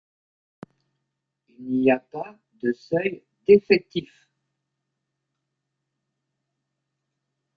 Il 1.49 1.63
n'y 1.63 1.91
a 1.91 1.99
pas 1.99 2.35
de 2.63 2.73
seuil 2.73 3.23
d'effectif. 3.45 4.31